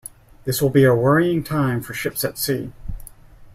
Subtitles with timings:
[0.45, 2.73] This'll be a worrying time for ships at sea.